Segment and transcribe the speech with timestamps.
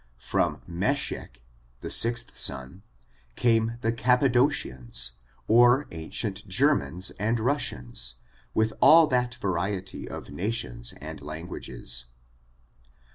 [0.17, 1.43] From Meshech,
[1.81, 2.81] the sixth son,
[3.35, 5.11] came the Capado* cians,
[5.47, 8.15] or ancient Germans and Russians,
[8.55, 12.05] with all that variety of nations and languages.